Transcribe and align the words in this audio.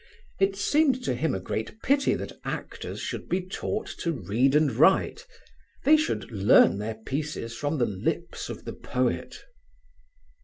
It 0.39 0.55
seemed 0.55 1.03
to 1.03 1.13
him 1.13 1.35
a 1.35 1.39
great 1.39 1.79
pity 1.83 2.15
that 2.15 2.31
actors 2.43 2.99
should 2.99 3.29
be 3.29 3.39
taught 3.39 3.85
to 3.99 4.11
read 4.13 4.55
and 4.55 4.71
write: 4.71 5.27
they 5.83 5.95
should 5.95 6.31
learn 6.31 6.79
their 6.79 6.95
pieces 6.95 7.55
from 7.55 7.77
the 7.77 7.85
lips 7.85 8.49
of 8.49 8.65
the 8.65 8.73
poet. 8.73 9.43